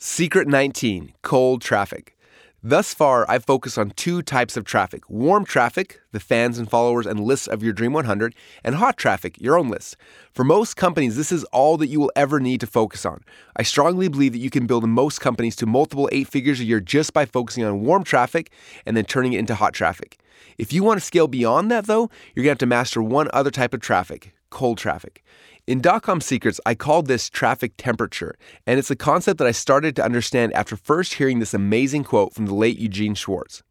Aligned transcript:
Secret 0.00 0.46
19 0.46 1.12
Cold 1.22 1.60
Traffic. 1.60 2.16
Thus 2.62 2.94
far, 2.94 3.28
I've 3.28 3.44
focused 3.44 3.76
on 3.76 3.90
two 3.90 4.22
types 4.22 4.56
of 4.56 4.64
traffic 4.64 5.02
warm 5.10 5.44
traffic, 5.44 6.00
the 6.12 6.20
fans 6.20 6.56
and 6.56 6.70
followers 6.70 7.04
and 7.04 7.18
lists 7.18 7.48
of 7.48 7.64
your 7.64 7.72
Dream 7.72 7.92
100, 7.92 8.32
and 8.62 8.76
hot 8.76 8.96
traffic, 8.96 9.40
your 9.40 9.58
own 9.58 9.68
list. 9.68 9.96
For 10.32 10.44
most 10.44 10.76
companies, 10.76 11.16
this 11.16 11.32
is 11.32 11.42
all 11.46 11.76
that 11.78 11.88
you 11.88 11.98
will 11.98 12.12
ever 12.14 12.38
need 12.38 12.60
to 12.60 12.66
focus 12.68 13.04
on. 13.04 13.24
I 13.56 13.64
strongly 13.64 14.06
believe 14.06 14.34
that 14.34 14.38
you 14.38 14.50
can 14.50 14.68
build 14.68 14.88
most 14.88 15.20
companies 15.20 15.56
to 15.56 15.66
multiple 15.66 16.08
eight 16.12 16.28
figures 16.28 16.60
a 16.60 16.64
year 16.64 16.78
just 16.78 17.12
by 17.12 17.24
focusing 17.24 17.64
on 17.64 17.80
warm 17.80 18.04
traffic 18.04 18.52
and 18.86 18.96
then 18.96 19.04
turning 19.04 19.32
it 19.32 19.40
into 19.40 19.56
hot 19.56 19.74
traffic. 19.74 20.20
If 20.58 20.72
you 20.72 20.84
want 20.84 21.00
to 21.00 21.04
scale 21.04 21.26
beyond 21.26 21.72
that, 21.72 21.88
though, 21.88 22.08
you're 22.36 22.44
going 22.44 22.50
to 22.50 22.50
have 22.50 22.58
to 22.58 22.66
master 22.66 23.02
one 23.02 23.28
other 23.32 23.50
type 23.50 23.74
of 23.74 23.80
traffic 23.80 24.32
cold 24.50 24.78
traffic. 24.78 25.24
In 25.68 25.82
Dotcom 25.82 26.22
Secrets, 26.22 26.58
I 26.64 26.74
called 26.74 27.08
this 27.08 27.28
traffic 27.28 27.74
temperature, 27.76 28.38
and 28.66 28.78
it's 28.78 28.90
a 28.90 28.96
concept 28.96 29.36
that 29.36 29.46
I 29.46 29.50
started 29.50 29.94
to 29.96 30.02
understand 30.02 30.54
after 30.54 30.76
first 30.76 31.12
hearing 31.12 31.40
this 31.40 31.52
amazing 31.52 32.04
quote 32.04 32.32
from 32.32 32.46
the 32.46 32.54
late 32.54 32.78
Eugene 32.78 33.14
Schwartz. 33.14 33.62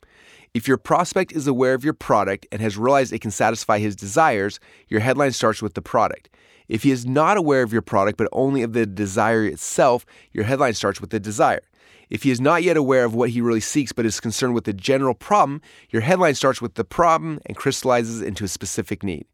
If 0.53 0.67
your 0.67 0.77
prospect 0.77 1.31
is 1.31 1.47
aware 1.47 1.73
of 1.73 1.83
your 1.83 1.95
product 1.95 2.45
and 2.51 2.61
has 2.61 2.77
realized 2.77 3.13
it 3.13 3.21
can 3.21 3.31
satisfy 3.31 3.79
his 3.79 3.95
desires, 3.95 4.59
your 4.89 4.99
headline 4.99 5.31
starts 5.31 5.59
with 5.63 5.73
the 5.73 5.81
product. 5.81 6.29
If 6.67 6.83
he 6.83 6.91
is 6.91 7.07
not 7.07 7.35
aware 7.35 7.63
of 7.63 7.73
your 7.73 7.81
product 7.81 8.19
but 8.19 8.29
only 8.31 8.61
of 8.61 8.73
the 8.73 8.85
desire 8.85 9.45
itself, 9.45 10.05
your 10.33 10.43
headline 10.43 10.75
starts 10.75 11.01
with 11.01 11.09
the 11.09 11.19
desire. 11.19 11.63
If 12.11 12.21
he 12.21 12.29
is 12.29 12.39
not 12.39 12.61
yet 12.61 12.77
aware 12.77 13.05
of 13.05 13.15
what 13.15 13.31
he 13.31 13.41
really 13.41 13.59
seeks 13.59 13.91
but 13.91 14.05
is 14.05 14.19
concerned 14.19 14.53
with 14.53 14.65
the 14.65 14.73
general 14.73 15.15
problem, 15.15 15.63
your 15.89 16.03
headline 16.03 16.35
starts 16.35 16.61
with 16.61 16.75
the 16.75 16.85
problem 16.85 17.39
and 17.47 17.57
crystallizes 17.57 18.21
into 18.21 18.43
a 18.43 18.47
specific 18.47 19.01
need. 19.01 19.25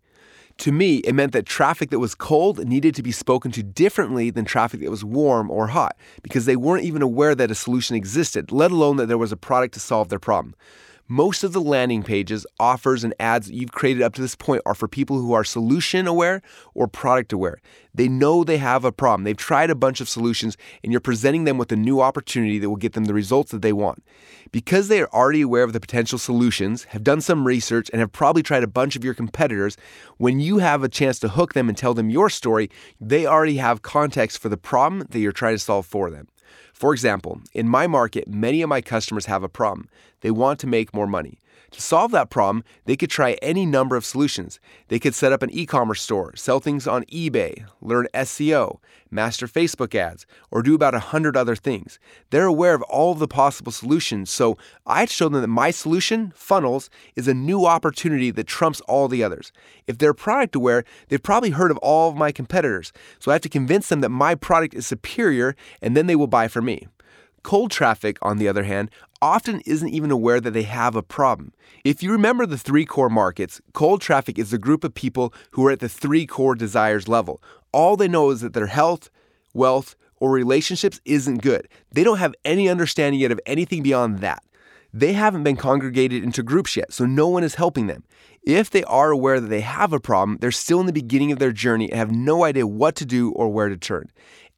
To 0.59 0.71
me, 0.71 0.97
it 0.97 1.13
meant 1.13 1.33
that 1.33 1.45
traffic 1.45 1.89
that 1.89 1.99
was 1.99 2.15
cold 2.15 2.65
needed 2.65 2.95
to 2.95 3.03
be 3.03 3.11
spoken 3.11 3.51
to 3.51 3.63
differently 3.63 4.29
than 4.29 4.45
traffic 4.45 4.81
that 4.81 4.89
was 4.89 5.03
warm 5.03 5.49
or 5.49 5.67
hot, 5.67 5.97
because 6.21 6.45
they 6.45 6.55
weren't 6.55 6.83
even 6.83 7.01
aware 7.01 7.35
that 7.35 7.51
a 7.51 7.55
solution 7.55 7.95
existed, 7.95 8.51
let 8.51 8.71
alone 8.71 8.97
that 8.97 9.07
there 9.07 9.17
was 9.17 9.31
a 9.31 9.37
product 9.37 9.73
to 9.73 9.79
solve 9.79 10.09
their 10.09 10.19
problem. 10.19 10.55
Most 11.09 11.43
of 11.43 11.51
the 11.51 11.59
landing 11.59 12.01
pages, 12.01 12.45
offers, 12.61 13.03
and 13.03 13.13
ads 13.19 13.47
that 13.47 13.53
you've 13.53 13.73
created 13.73 14.01
up 14.01 14.13
to 14.13 14.21
this 14.21 14.35
point 14.35 14.61
are 14.65 14.73
for 14.73 14.87
people 14.87 15.19
who 15.19 15.33
are 15.33 15.43
solution 15.43 16.07
aware 16.07 16.41
or 16.73 16.87
product 16.87 17.33
aware. 17.33 17.59
They 17.93 18.07
know 18.07 18.45
they 18.45 18.57
have 18.57 18.85
a 18.85 18.91
problem. 18.93 19.25
They've 19.25 19.35
tried 19.35 19.69
a 19.69 19.75
bunch 19.75 19.99
of 19.99 20.07
solutions, 20.07 20.55
and 20.81 20.93
you're 20.93 21.01
presenting 21.01 21.43
them 21.43 21.57
with 21.57 21.73
a 21.73 21.75
new 21.75 21.99
opportunity 21.99 22.57
that 22.57 22.69
will 22.69 22.77
get 22.77 22.93
them 22.93 23.03
the 23.03 23.13
results 23.13 23.51
that 23.51 23.61
they 23.61 23.73
want. 23.73 24.01
Because 24.53 24.87
they 24.87 25.01
are 25.01 25.09
already 25.13 25.41
aware 25.41 25.63
of 25.63 25.73
the 25.73 25.81
potential 25.81 26.17
solutions, 26.17 26.85
have 26.85 27.03
done 27.03 27.19
some 27.19 27.45
research, 27.45 27.89
and 27.91 27.99
have 27.99 28.13
probably 28.13 28.41
tried 28.41 28.63
a 28.63 28.67
bunch 28.67 28.95
of 28.95 29.03
your 29.03 29.13
competitors, 29.13 29.75
when 30.17 30.39
you 30.39 30.59
have 30.59 30.83
a 30.83 30.89
chance 30.89 31.19
to 31.19 31.27
hook 31.27 31.53
them 31.53 31.67
and 31.67 31.77
tell 31.77 31.93
them 31.93 32.09
your 32.09 32.29
story, 32.29 32.69
they 33.01 33.25
already 33.25 33.57
have 33.57 33.81
context 33.81 34.39
for 34.39 34.47
the 34.47 34.57
problem 34.57 35.05
that 35.09 35.19
you're 35.19 35.33
trying 35.33 35.55
to 35.55 35.59
solve 35.59 35.85
for 35.85 36.09
them. 36.09 36.29
For 36.73 36.93
example, 36.93 37.41
in 37.53 37.67
my 37.67 37.87
market, 37.87 38.27
many 38.27 38.61
of 38.61 38.69
my 38.69 38.81
customers 38.81 39.25
have 39.27 39.43
a 39.43 39.49
problem. 39.49 39.89
They 40.21 40.31
want 40.31 40.59
to 40.59 40.67
make 40.67 40.93
more 40.93 41.07
money. 41.07 41.39
To 41.71 41.81
solve 41.81 42.11
that 42.11 42.29
problem, 42.29 42.63
they 42.85 42.95
could 42.95 43.09
try 43.09 43.31
any 43.41 43.65
number 43.65 43.95
of 43.95 44.05
solutions. 44.05 44.59
They 44.89 44.99
could 44.99 45.15
set 45.15 45.31
up 45.31 45.41
an 45.41 45.49
e 45.49 45.65
commerce 45.65 46.01
store, 46.01 46.35
sell 46.35 46.59
things 46.59 46.87
on 46.87 47.03
eBay, 47.05 47.65
learn 47.81 48.07
SEO, 48.13 48.77
master 49.09 49.47
Facebook 49.47 49.95
ads, 49.95 50.27
or 50.51 50.61
do 50.61 50.75
about 50.75 50.93
a 50.93 50.99
hundred 50.99 51.35
other 51.35 51.55
things. 51.55 51.97
They're 52.29 52.45
aware 52.45 52.75
of 52.75 52.83
all 52.83 53.11
of 53.11 53.19
the 53.19 53.27
possible 53.27 53.71
solutions, 53.71 54.29
so 54.29 54.55
I 54.85 55.05
show 55.05 55.29
them 55.29 55.41
that 55.41 55.47
my 55.47 55.71
solution, 55.71 56.31
funnels, 56.35 56.91
is 57.15 57.27
a 57.27 57.33
new 57.33 57.65
opportunity 57.65 58.29
that 58.29 58.45
trumps 58.47 58.81
all 58.81 59.07
the 59.07 59.23
others. 59.23 59.51
If 59.87 59.97
they're 59.97 60.13
product 60.13 60.55
aware, 60.55 60.83
they've 61.07 61.21
probably 61.21 61.51
heard 61.51 61.71
of 61.71 61.77
all 61.77 62.09
of 62.09 62.15
my 62.15 62.31
competitors, 62.31 62.93
so 63.17 63.31
I 63.31 63.35
have 63.35 63.41
to 63.41 63.49
convince 63.49 63.89
them 63.89 64.01
that 64.01 64.09
my 64.09 64.35
product 64.35 64.75
is 64.75 64.85
superior, 64.85 65.55
and 65.81 65.97
then 65.97 66.05
they 66.05 66.15
will 66.15 66.27
buy 66.27 66.47
from 66.47 66.65
me. 66.65 66.87
Cold 67.43 67.71
traffic, 67.71 68.17
on 68.21 68.37
the 68.37 68.47
other 68.47 68.63
hand, 68.63 68.89
often 69.23 69.61
isn't 69.61 69.87
even 69.87 70.11
aware 70.11 70.41
that 70.41 70.51
they 70.51 70.63
have 70.63 70.97
a 70.97 71.01
problem. 71.01 71.53
If 71.85 72.03
you 72.03 72.11
remember 72.11 72.45
the 72.45 72.57
three 72.57 72.85
core 72.85 73.09
markets, 73.09 73.61
cold 73.71 74.01
traffic 74.01 74.37
is 74.37 74.51
a 74.51 74.57
group 74.57 74.83
of 74.83 74.93
people 74.93 75.33
who 75.51 75.65
are 75.65 75.71
at 75.71 75.79
the 75.79 75.87
three 75.87 76.27
core 76.27 76.55
desires 76.55 77.07
level. 77.07 77.41
All 77.71 77.95
they 77.95 78.09
know 78.09 78.31
is 78.31 78.41
that 78.41 78.51
their 78.51 78.67
health, 78.67 79.09
wealth, 79.53 79.95
or 80.17 80.31
relationships 80.31 80.99
isn't 81.05 81.41
good. 81.41 81.69
They 81.89 82.03
don't 82.03 82.17
have 82.17 82.35
any 82.43 82.67
understanding 82.67 83.21
yet 83.21 83.31
of 83.31 83.39
anything 83.45 83.81
beyond 83.81 84.19
that. 84.19 84.43
They 84.93 85.13
haven't 85.13 85.43
been 85.43 85.55
congregated 85.55 86.21
into 86.21 86.43
groups 86.43 86.75
yet, 86.75 86.91
so 86.91 87.05
no 87.05 87.29
one 87.29 87.45
is 87.45 87.55
helping 87.55 87.87
them. 87.87 88.03
If 88.43 88.69
they 88.69 88.83
are 88.83 89.09
aware 89.09 89.39
that 89.39 89.47
they 89.47 89.61
have 89.61 89.93
a 89.93 90.01
problem, 90.01 90.37
they're 90.41 90.51
still 90.51 90.81
in 90.81 90.85
the 90.85 90.91
beginning 90.91 91.31
of 91.31 91.39
their 91.39 91.53
journey 91.53 91.89
and 91.89 91.97
have 91.97 92.11
no 92.11 92.43
idea 92.43 92.67
what 92.67 92.95
to 92.97 93.05
do 93.05 93.31
or 93.31 93.47
where 93.47 93.69
to 93.69 93.77
turn. 93.77 94.11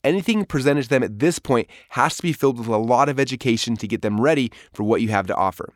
Anything 0.06 0.46
presented 0.46 0.84
to 0.84 0.90
them 0.90 1.02
at 1.02 1.18
this 1.18 1.40
point 1.40 1.68
has 1.90 2.18
to 2.18 2.22
be 2.22 2.32
filled 2.32 2.60
with 2.60 2.68
a 2.68 2.78
lot 2.78 3.10
of 3.10 3.20
education 3.20 3.76
to 3.78 3.88
get 3.88 4.04
them 4.04 4.22
ready 4.22 4.52
for 4.72 4.84
what 4.84 5.02
you 5.02 5.10
have 5.10 5.26
to 5.26 5.36
offer. 5.36 5.74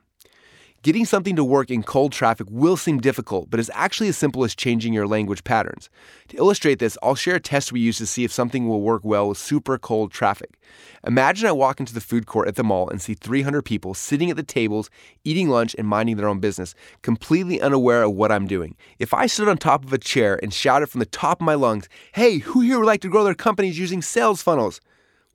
Getting 0.81 1.03
something 1.03 1.35
to 1.35 1.43
work 1.43 1.69
in 1.69 1.83
cold 1.83 2.13
traffic 2.13 2.47
will 2.49 2.77
seem 2.77 2.99
difficult, 2.99 3.49
but 3.49 3.59
it's 3.59 3.69
actually 3.73 4.07
as 4.07 4.17
simple 4.17 4.45
as 4.45 4.55
changing 4.55 4.93
your 4.93 5.07
language 5.07 5.43
patterns. 5.43 5.89
To 6.29 6.37
illustrate 6.37 6.79
this, 6.79 6.97
I'll 7.03 7.15
share 7.15 7.35
a 7.35 7.39
test 7.41 7.73
we 7.73 7.81
use 7.81 7.97
to 7.97 8.07
see 8.07 8.23
if 8.23 8.31
something 8.31 8.65
will 8.65 8.79
work 8.79 9.01
well 9.03 9.27
with 9.27 9.37
super 9.37 9.77
cold 9.77 10.13
traffic. 10.13 10.57
Imagine 11.05 11.49
I 11.49 11.51
walk 11.51 11.81
into 11.81 11.93
the 11.93 11.99
food 11.99 12.27
court 12.27 12.47
at 12.47 12.55
the 12.55 12.63
mall 12.63 12.87
and 12.87 13.01
see 13.01 13.13
300 13.13 13.61
people 13.63 13.93
sitting 13.93 14.29
at 14.29 14.37
the 14.37 14.43
tables, 14.43 14.89
eating 15.25 15.49
lunch 15.49 15.75
and 15.77 15.85
minding 15.85 16.15
their 16.15 16.29
own 16.29 16.39
business, 16.39 16.73
completely 17.01 17.59
unaware 17.59 18.03
of 18.03 18.13
what 18.13 18.31
I'm 18.31 18.47
doing. 18.47 18.77
If 18.99 19.13
I 19.13 19.25
stood 19.25 19.49
on 19.49 19.57
top 19.57 19.83
of 19.83 19.91
a 19.91 19.97
chair 19.97 20.39
and 20.41 20.53
shouted 20.53 20.87
from 20.87 20.99
the 20.99 21.05
top 21.05 21.41
of 21.41 21.45
my 21.45 21.55
lungs, 21.55 21.89
Hey, 22.13 22.37
who 22.37 22.61
here 22.61 22.79
would 22.79 22.85
like 22.85 23.01
to 23.01 23.09
grow 23.09 23.25
their 23.25 23.35
companies 23.35 23.77
using 23.77 24.01
sales 24.01 24.41
funnels? 24.41 24.79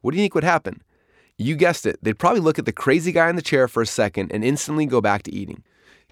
What 0.01 0.13
do 0.13 0.17
you 0.17 0.23
think 0.23 0.35
would 0.35 0.45
happen? 0.45 0.83
You 1.37 1.57
guessed 1.57 1.85
it, 1.85 1.99
they'd 2.01 2.19
probably 2.19 2.41
look 2.41 2.61
at 2.61 2.65
the 2.65 2.73
crazy 2.73 3.11
guy 3.11 3.29
in 3.29 3.35
the 3.35 3.43
chair 3.43 3.67
for 3.67 3.83
a 3.83 3.87
second 3.87 4.31
and 4.31 4.45
instantly 4.45 4.87
go 4.87 5.01
back 5.01 5.25
to 5.25 5.35
eating. 5.35 5.65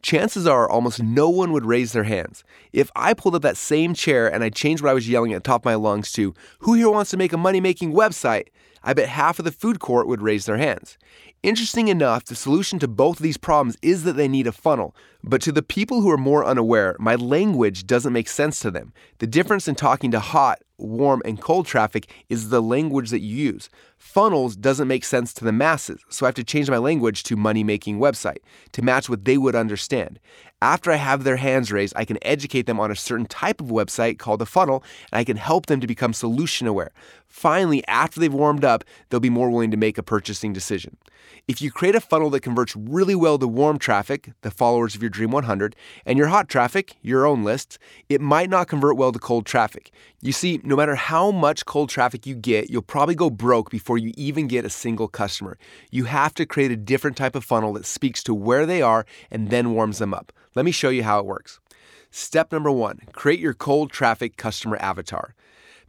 Chances 0.03 0.49
are 0.49 0.69
almost 0.69 1.01
no 1.01 1.31
one 1.31 1.53
would 1.53 1.65
raise 1.65 1.93
their 1.93 2.03
hands. 2.03 2.43
If 2.73 2.91
I 2.97 3.15
pulled 3.15 3.37
up 3.37 3.43
that 3.43 3.57
same 3.57 3.95
chair 3.95 4.27
and 4.27 4.43
I 4.43 4.51
changed 4.51 4.83
what 4.83 4.91
I 4.91 4.95
was 4.95 5.09
yelling 5.09 5.33
at 5.33 5.45
the 5.45 5.49
top 5.49 5.61
of 5.61 5.67
my 5.67 5.77
lungs 5.77 6.11
to, 6.15 6.35
Who 6.61 6.75
here 6.75 6.91
wants 6.91 7.13
to 7.13 7.17
make 7.17 7.33
a 7.33 7.37
money 7.37 7.61
making 7.61 7.93
website? 7.93 8.49
I 8.83 8.95
bet 8.95 9.09
half 9.09 9.39
of 9.39 9.45
the 9.45 9.53
food 9.53 9.79
court 9.79 10.09
would 10.09 10.21
raise 10.21 10.47
their 10.47 10.57
hands. 10.57 10.99
Interesting 11.45 11.87
enough, 11.87 12.25
the 12.25 12.35
solution 12.35 12.81
to 12.81 12.89
both 12.89 13.19
of 13.19 13.23
these 13.23 13.37
problems 13.37 13.77
is 13.81 14.03
that 14.03 14.15
they 14.15 14.27
need 14.27 14.49
a 14.49 14.53
funnel. 14.53 14.95
But 15.23 15.41
to 15.43 15.53
the 15.53 15.63
people 15.63 16.01
who 16.01 16.11
are 16.11 16.17
more 16.17 16.45
unaware, 16.45 16.97
my 16.99 17.15
language 17.15 17.87
doesn't 17.87 18.13
make 18.13 18.29
sense 18.29 18.59
to 18.61 18.73
them. 18.73 18.93
The 19.19 19.29
difference 19.29 19.69
in 19.69 19.77
talking 19.77 20.11
to 20.11 20.21
hot, 20.21 20.61
warm, 20.79 21.23
and 21.25 21.41
cold 21.41 21.67
traffic 21.67 22.13
is 22.29 22.49
the 22.49 22.63
language 22.63 23.11
that 23.11 23.21
you 23.21 23.37
use. 23.37 23.71
Funnels 24.03 24.57
doesn't 24.57 24.89
make 24.89 25.05
sense 25.05 25.33
to 25.33 25.45
the 25.45 25.53
masses, 25.53 26.05
so 26.11 26.27
I 26.27 26.29
have 26.29 26.35
to 26.35 26.45
change 26.45 26.69
my 26.69 26.77
language 26.77 27.23
to 27.23 27.37
money 27.37 27.65
making 27.65 27.99
website 27.99 28.41
to 28.73 28.83
match 28.83 29.09
what 29.09 29.25
they 29.25 29.39
would 29.39 29.55
understand. 29.55 30.19
After 30.61 30.93
I 30.93 30.97
have 30.97 31.25
their 31.25 31.37
hands 31.37 31.73
raised, 31.73 31.95
I 31.97 32.05
can 32.05 32.19
educate 32.23 32.67
them 32.67 32.79
on 32.79 32.91
a 32.91 32.97
certain 32.97 33.27
type 33.27 33.61
of 33.61 33.69
website 33.69 34.19
called 34.19 34.43
a 34.43 34.47
funnel, 34.47 34.85
and 35.11 35.19
I 35.19 35.25
can 35.25 35.37
help 35.37 35.67
them 35.67 35.81
to 35.81 35.87
become 35.87 36.13
solution 36.13 36.67
aware. 36.67 36.93
Finally, 37.27 37.83
after 37.89 38.21
they've 38.21 38.33
warmed 38.33 38.65
up, 38.65 38.85
they'll 39.09 39.19
be 39.19 39.31
more 39.31 39.51
willing 39.51 39.71
to 39.71 39.77
make 39.77 39.99
a 39.99 40.03
purchasing 40.03 40.53
decision. 40.53 40.99
If 41.49 41.61
you 41.61 41.73
create 41.73 41.97
a 41.97 42.01
funnel 42.01 42.31
that 42.31 42.41
converts 42.41 42.77
really 42.77 43.17
well 43.17 43.39
to 43.39 43.49
warm 43.49 43.79
traffic, 43.79 44.31
the 44.43 44.51
followers 44.51 44.95
of 44.95 45.03
your 45.03 45.11
Dream 45.11 45.33
100, 45.33 45.75
and 46.07 46.17
your 46.17 46.29
hot 46.29 46.49
traffic, 46.49 46.95
your 47.03 47.27
own 47.27 47.43
lists, 47.43 47.79
it 48.09 48.21
might 48.21 48.51
not 48.51 48.69
convert 48.69 48.97
well 48.97 49.11
to 49.11 49.19
cold 49.19 49.47
traffic. 49.47 49.91
You 50.21 50.31
see, 50.31 50.61
no 50.63 50.77
matter 50.77 50.95
how 50.95 51.33
much 51.33 51.65
cold 51.65 51.89
traffic 51.89 52.27
you 52.27 52.37
get, 52.37 52.71
you'll 52.71 52.83
probably 52.83 53.17
go 53.17 53.31
broke 53.31 53.71
before 53.71 53.92
you 53.99 54.13
even 54.17 54.47
get 54.47 54.65
a 54.65 54.71
single 54.71 55.09
customer. 55.09 55.59
You 55.91 56.05
have 56.05 56.35
to 56.35 56.47
create 56.47 56.71
a 56.71 56.77
different 56.77 57.17
type 57.17 57.35
of 57.35 57.45
funnel 57.45 57.73
that 57.75 57.87
speaks 57.87 58.23
to 58.25 58.35
where 58.35 58.67
they 58.67 58.83
are 58.83 59.07
and 59.31 59.51
then 59.51 59.73
warms 59.73 59.99
them 59.99 60.15
up. 60.15 60.33
Let 60.55 60.65
me 60.65 60.71
show 60.71 60.91
you 60.91 61.03
how 61.03 61.19
it 61.19 61.27
works. 61.27 61.61
Step 62.11 62.53
number 62.53 62.71
one 62.71 63.01
create 63.13 63.41
your 63.41 63.55
cold 63.55 63.91
traffic 63.91 64.37
customer 64.37 64.77
avatar. 64.77 65.35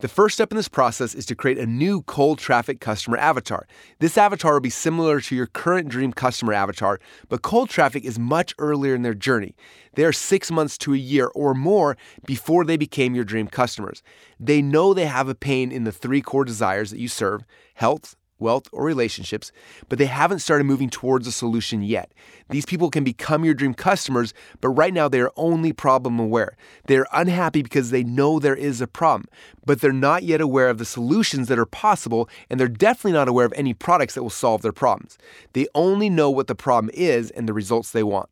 The 0.03 0.09
first 0.09 0.36
step 0.36 0.52
in 0.52 0.58
this 0.58 0.68
process 0.68 1.16
is 1.16 1.25
to 1.28 1.34
create 1.34 1.58
a 1.58 1.66
new 1.66 2.02
cold 2.02 2.38
traffic 2.38 2.81
customer 2.81 3.16
avatar. 3.16 3.66
This 4.00 4.18
avatar 4.18 4.52
will 4.52 4.59
be 4.59 4.70
similar 4.70 5.22
to 5.22 5.34
your 5.34 5.46
current 5.46 5.88
dream 5.88 6.11
customer 6.11 6.52
avatar, 6.52 7.00
but 7.29 7.41
cold 7.41 7.70
traffic 7.70 8.03
is 8.03 8.20
much 8.20 8.53
earlier 8.59 8.96
in 8.96 9.03
their 9.03 9.14
journey. 9.14 9.55
They 9.94 10.03
are 10.03 10.11
six 10.11 10.52
months 10.52 10.78
to 10.79 10.94
a 10.94 10.97
year 10.97 11.32
or 11.34 11.53
more 11.53 11.96
before 12.26 12.66
they 12.66 12.76
became 12.76 13.16
your 13.16 13.23
dream 13.23 13.47
customers. 13.47 14.03
They 14.41 14.61
know 14.61 14.94
they 14.94 15.05
have 15.05 15.29
a 15.29 15.35
pain 15.35 15.72
in 15.72 15.85
the 15.85 15.91
three 15.94 16.22
core 16.22 16.44
desires 16.44 16.91
that 16.91 17.00
you 17.00 17.08
serve 17.08 17.46
health, 17.76 18.17
wealth, 18.43 18.67
or 18.72 18.84
relationships, 18.84 19.51
but 19.90 19.97
they 19.97 20.05
haven't 20.05 20.40
started 20.40 20.66
moving 20.66 20.90
towards 20.90 21.25
a 21.25 21.31
solution 21.31 21.81
yet. 21.81 22.11
These 22.49 22.66
people 22.66 22.91
can 22.91 23.03
become 23.03 23.43
your 23.43 23.55
dream 23.55 23.73
customers, 23.73 24.34
but 24.61 24.69
right 24.69 24.93
now 24.93 25.07
they 25.07 25.22
are 25.22 25.31
only 25.35 25.73
problem 25.73 26.19
aware. 26.19 26.55
They 26.85 26.97
are 26.97 27.07
unhappy 27.11 27.63
because 27.63 27.90
they 27.90 28.03
know 28.03 28.37
there 28.37 28.55
is 28.55 28.81
a 28.81 28.87
problem, 28.87 29.28
but 29.66 29.81
they're 29.81 29.91
not 29.91 30.23
yet 30.23 30.41
aware 30.41 30.69
of 30.69 30.78
the 30.78 30.85
solutions 30.85 31.47
that 31.47 31.57
are 31.57 31.66
possible, 31.66 32.29
and 32.49 32.59
they're 32.59 32.67
definitely 32.67 33.13
not 33.13 33.28
aware 33.28 33.45
of 33.45 33.53
any 33.55 33.73
products 33.73 34.13
that 34.13 34.23
will 34.23 34.29
solve 34.29 34.61
their 34.61 34.72
problems. 34.72 35.17
They 35.53 35.67
only 35.73 36.09
know 36.09 36.29
what 36.29 36.47
the 36.47 36.55
problem 36.55 36.91
is 36.93 37.31
and 37.31 37.47
the 37.47 37.53
results 37.53 37.91
they 37.91 38.03
want. 38.03 38.29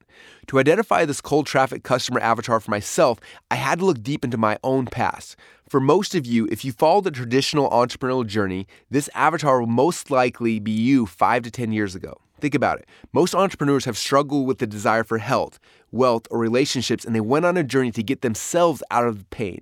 To 0.48 0.60
identify 0.60 1.06
this 1.06 1.22
cold 1.22 1.48
traffic 1.48 1.84
customer 1.84 2.20
avatar 2.20 2.60
for 2.60 2.72
myself, 2.72 3.20
I 3.50 3.56
had 3.56 3.80
to 3.80 3.86
look 3.86 4.04
deep 4.04 4.26
into 4.26 4.38
my 4.38 4.58
own 4.64 4.86
past. 4.86 5.38
For 5.72 5.80
most 5.80 6.16
of 6.16 6.26
you, 6.26 6.50
if 6.52 6.66
you 6.66 6.74
follow 6.74 7.00
the 7.00 7.12
traditional 7.12 7.70
entrepreneurial 7.70 8.28
journey, 8.28 8.68
this 8.90 9.10
avatar 9.16 9.62
will 9.62 9.68
most 9.68 10.12
likely 10.12 10.60
be 10.60 10.74
you 10.74 11.06
five 11.06 11.44
to 11.44 11.50
10 11.50 11.72
years 11.72 11.96
ago. 11.96 12.20
Think 12.42 12.56
about 12.56 12.80
it. 12.80 12.90
Most 13.14 13.34
entrepreneurs 13.34 13.86
have 13.86 13.98
struggled 13.98 14.48
with 14.48 14.58
the 14.58 14.68
desire 14.68 15.06
for 15.06 15.20
health, 15.20 15.62
wealth, 15.90 16.28
or 16.30 16.40
relationships, 16.40 17.06
and 17.06 17.16
they 17.16 17.22
went 17.22 17.46
on 17.46 17.56
a 17.56 17.64
journey 17.64 17.92
to 17.94 18.04
get 18.04 18.22
themselves 18.22 18.84
out 18.92 19.08
of 19.08 19.20
the 19.20 19.26
pain. 19.28 19.62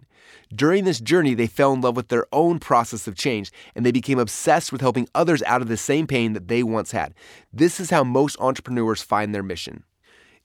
During 0.52 0.84
this 0.84 1.00
journey, 1.00 1.36
they 1.36 1.46
fell 1.46 1.74
in 1.74 1.82
love 1.82 1.96
with 1.96 2.08
their 2.08 2.26
own 2.34 2.58
process 2.58 3.08
of 3.08 3.16
change 3.16 3.52
and 3.76 3.86
they 3.86 3.92
became 3.92 4.18
obsessed 4.18 4.72
with 4.72 4.82
helping 4.82 5.08
others 5.14 5.44
out 5.44 5.62
of 5.62 5.68
the 5.68 5.78
same 5.78 6.08
pain 6.08 6.34
that 6.34 6.48
they 6.48 6.64
once 6.64 6.90
had. 6.90 7.14
This 7.54 7.80
is 7.80 7.92
how 7.92 8.04
most 8.04 8.36
entrepreneurs 8.40 9.04
find 9.04 9.36
their 9.36 9.44
mission. 9.44 9.84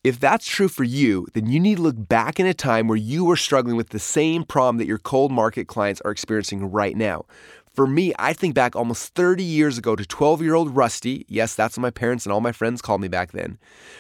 If 0.04 0.20
that's 0.20 0.46
true 0.46 0.68
for 0.68 0.84
you, 0.84 1.26
then 1.32 1.46
you 1.46 1.58
need 1.58 1.76
to 1.76 1.82
look 1.82 1.96
back 1.96 2.38
in 2.38 2.44
a 2.44 2.52
time 2.52 2.88
where 2.88 2.98
you 2.98 3.24
were 3.24 3.38
struggling 3.38 3.74
with 3.74 3.88
the 3.88 3.98
same 3.98 4.44
problem 4.44 4.76
that 4.76 4.86
your 4.86 4.98
cold 4.98 5.32
market 5.32 5.66
clients 5.66 6.02
are 6.02 6.10
experiencing 6.10 6.70
right 6.70 6.94
now. 6.94 7.24
For 7.72 7.86
me, 7.86 8.12
I 8.18 8.34
think 8.34 8.54
back 8.54 8.76
almost 8.76 9.14
30 9.14 9.42
years 9.42 9.78
ago 9.78 9.96
to 9.96 10.04
12 10.04 10.42
year 10.42 10.54
old 10.54 10.76
Rusty. 10.76 11.24
Yes, 11.26 11.54
that's 11.54 11.78
what 11.78 11.82
my 11.82 11.90
parents 11.90 12.26
and 12.26 12.34
all 12.34 12.42
my 12.42 12.52
friends 12.52 12.82
called 12.82 13.00
me 13.00 13.08
back 13.08 13.32
then. 13.32 13.56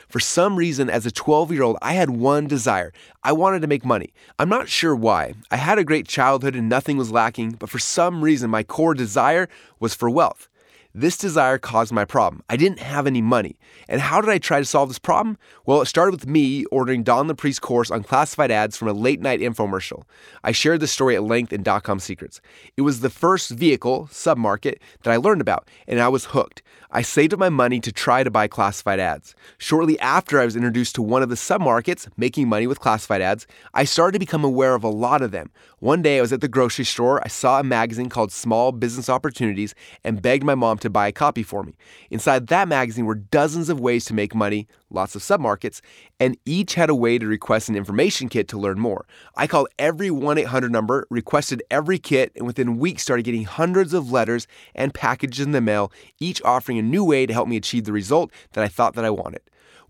For 0.06 0.20
some 0.20 0.56
reason, 0.56 0.90
as 0.90 1.06
a 1.06 1.10
12 1.10 1.50
year 1.50 1.62
old, 1.62 1.78
I 1.80 1.94
had 1.94 2.10
one 2.10 2.48
desire. 2.48 2.92
I 3.22 3.32
wanted 3.32 3.62
to 3.62 3.66
make 3.66 3.82
money. 3.82 4.12
I'm 4.38 4.50
not 4.50 4.68
sure 4.68 4.94
why. 4.94 5.32
I 5.50 5.56
had 5.56 5.78
a 5.78 5.84
great 5.84 6.06
childhood 6.06 6.54
and 6.54 6.68
nothing 6.68 6.98
was 6.98 7.12
lacking, 7.12 7.52
but 7.52 7.70
for 7.70 7.78
some 7.78 8.22
reason, 8.22 8.50
my 8.50 8.62
core 8.62 8.92
desire 8.92 9.48
was 9.80 9.94
for 9.94 10.10
wealth. 10.10 10.50
This 10.96 11.16
desire 11.16 11.58
caused 11.58 11.92
my 11.92 12.04
problem. 12.04 12.44
I 12.48 12.56
didn't 12.56 12.78
have 12.78 13.08
any 13.08 13.20
money. 13.20 13.58
And 13.88 14.00
how 14.00 14.20
did 14.20 14.30
I 14.30 14.38
try 14.38 14.60
to 14.60 14.64
solve 14.64 14.88
this 14.88 14.98
problem? 15.00 15.36
Well, 15.66 15.82
it 15.82 15.86
started 15.86 16.12
with 16.12 16.28
me 16.28 16.66
ordering 16.66 17.02
Don 17.02 17.26
the 17.26 17.34
course 17.60 17.90
on 17.90 18.04
classified 18.04 18.52
ads 18.52 18.76
from 18.76 18.86
a 18.86 18.92
late 18.92 19.20
night 19.20 19.40
infomercial. 19.40 20.04
I 20.44 20.52
shared 20.52 20.78
this 20.78 20.92
story 20.92 21.16
at 21.16 21.24
length 21.24 21.52
in 21.52 21.64
Dotcom 21.64 22.00
Secrets. 22.00 22.40
It 22.76 22.82
was 22.82 23.00
the 23.00 23.10
first 23.10 23.50
vehicle, 23.50 24.08
submarket, 24.12 24.76
that 25.02 25.12
I 25.12 25.16
learned 25.16 25.40
about, 25.40 25.68
and 25.88 25.98
I 25.98 26.06
was 26.06 26.26
hooked. 26.26 26.62
I 26.92 27.02
saved 27.02 27.32
up 27.32 27.40
my 27.40 27.48
money 27.48 27.80
to 27.80 27.90
try 27.90 28.22
to 28.22 28.30
buy 28.30 28.46
classified 28.46 29.00
ads. 29.00 29.34
Shortly 29.58 29.98
after 29.98 30.40
I 30.40 30.44
was 30.44 30.54
introduced 30.54 30.94
to 30.94 31.02
one 31.02 31.24
of 31.24 31.28
the 31.28 31.34
submarkets, 31.34 32.08
making 32.16 32.48
money 32.48 32.68
with 32.68 32.78
classified 32.78 33.20
ads, 33.20 33.48
I 33.74 33.82
started 33.82 34.12
to 34.12 34.20
become 34.20 34.44
aware 34.44 34.76
of 34.76 34.84
a 34.84 34.88
lot 34.88 35.22
of 35.22 35.32
them. 35.32 35.50
One 35.80 36.02
day 36.02 36.18
I 36.18 36.20
was 36.20 36.32
at 36.32 36.40
the 36.40 36.46
grocery 36.46 36.84
store, 36.84 37.20
I 37.24 37.28
saw 37.28 37.58
a 37.58 37.64
magazine 37.64 38.08
called 38.08 38.30
Small 38.30 38.70
Business 38.70 39.08
Opportunities 39.08 39.74
and 40.04 40.22
begged 40.22 40.44
my 40.44 40.54
mom 40.54 40.78
to 40.84 40.90
buy 40.90 41.08
a 41.08 41.12
copy 41.12 41.42
for 41.42 41.62
me. 41.62 41.74
Inside 42.10 42.46
that 42.46 42.68
magazine 42.68 43.04
were 43.04 43.16
dozens 43.16 43.68
of 43.68 43.80
ways 43.80 44.04
to 44.06 44.14
make 44.14 44.34
money, 44.34 44.68
lots 44.90 45.16
of 45.16 45.22
submarkets, 45.22 45.80
and 46.20 46.36
each 46.46 46.74
had 46.74 46.88
a 46.88 46.94
way 46.94 47.18
to 47.18 47.26
request 47.26 47.68
an 47.68 47.76
information 47.76 48.28
kit 48.28 48.46
to 48.48 48.58
learn 48.58 48.78
more. 48.78 49.06
I 49.36 49.46
called 49.46 49.68
every 49.78 50.10
1 50.10 50.38
800 50.38 50.70
number, 50.70 51.06
requested 51.10 51.62
every 51.70 51.98
kit, 51.98 52.32
and 52.36 52.46
within 52.46 52.78
weeks 52.78 53.02
started 53.02 53.24
getting 53.24 53.44
hundreds 53.44 53.92
of 53.92 54.12
letters 54.12 54.46
and 54.74 54.94
packages 54.94 55.44
in 55.44 55.52
the 55.52 55.60
mail, 55.60 55.92
each 56.20 56.40
offering 56.42 56.78
a 56.78 56.82
new 56.82 57.04
way 57.04 57.26
to 57.26 57.32
help 57.32 57.48
me 57.48 57.56
achieve 57.56 57.84
the 57.84 57.92
result 57.92 58.30
that 58.52 58.62
I 58.64 58.68
thought 58.68 58.94
that 58.94 59.04
I 59.04 59.10
wanted. 59.10 59.42